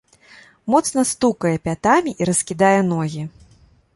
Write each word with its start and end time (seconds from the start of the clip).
Моцна 0.73 1.03
стукае 1.09 1.51
пятамі 1.69 2.11
і 2.23 2.27
раскідае 2.31 2.75
ногі. 2.91 3.21